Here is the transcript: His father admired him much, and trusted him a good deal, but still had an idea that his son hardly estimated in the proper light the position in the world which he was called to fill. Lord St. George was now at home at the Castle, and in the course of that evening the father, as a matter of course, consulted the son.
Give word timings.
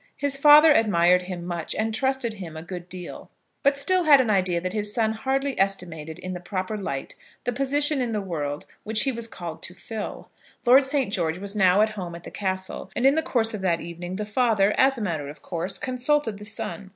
His 0.17 0.35
father 0.35 0.73
admired 0.73 1.21
him 1.21 1.45
much, 1.45 1.75
and 1.75 1.93
trusted 1.93 2.33
him 2.33 2.57
a 2.57 2.63
good 2.63 2.89
deal, 2.89 3.29
but 3.61 3.77
still 3.77 4.05
had 4.05 4.19
an 4.19 4.31
idea 4.31 4.59
that 4.59 4.73
his 4.73 4.91
son 4.91 5.13
hardly 5.13 5.59
estimated 5.59 6.17
in 6.17 6.33
the 6.33 6.39
proper 6.39 6.75
light 6.75 7.13
the 7.43 7.53
position 7.53 8.01
in 8.01 8.11
the 8.11 8.19
world 8.19 8.65
which 8.83 9.03
he 9.03 9.11
was 9.11 9.27
called 9.27 9.61
to 9.61 9.75
fill. 9.75 10.31
Lord 10.65 10.83
St. 10.85 11.13
George 11.13 11.37
was 11.37 11.55
now 11.55 11.81
at 11.81 11.89
home 11.89 12.15
at 12.15 12.23
the 12.23 12.31
Castle, 12.31 12.89
and 12.95 13.05
in 13.05 13.13
the 13.13 13.21
course 13.21 13.53
of 13.53 13.61
that 13.61 13.79
evening 13.79 14.15
the 14.15 14.25
father, 14.25 14.73
as 14.75 14.97
a 14.97 15.01
matter 15.01 15.29
of 15.29 15.43
course, 15.43 15.77
consulted 15.77 16.39
the 16.39 16.45
son. 16.45 16.89